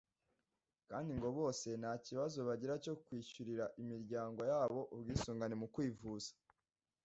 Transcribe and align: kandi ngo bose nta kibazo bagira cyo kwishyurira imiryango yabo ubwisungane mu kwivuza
kandi 0.89 1.11
ngo 1.17 1.29
bose 1.39 1.67
nta 1.81 1.93
kibazo 2.05 2.37
bagira 2.47 2.73
cyo 2.85 2.93
kwishyurira 3.03 3.65
imiryango 3.81 4.41
yabo 4.51 4.79
ubwisungane 4.93 5.55
mu 5.61 5.67
kwivuza 5.73 6.31